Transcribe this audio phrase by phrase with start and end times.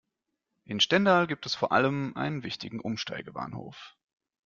[0.65, 3.95] In Stendal gibt es vor allem einen wichtigen Umsteigebahnhof.